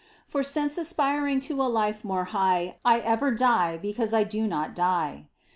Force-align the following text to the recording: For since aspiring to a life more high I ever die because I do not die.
For 0.25 0.43
since 0.43 0.79
aspiring 0.79 1.41
to 1.41 1.61
a 1.61 1.69
life 1.69 2.03
more 2.03 2.23
high 2.33 2.79
I 2.83 3.01
ever 3.01 3.29
die 3.29 3.77
because 3.77 4.15
I 4.15 4.23
do 4.23 4.47
not 4.47 4.73
die. 4.73 5.27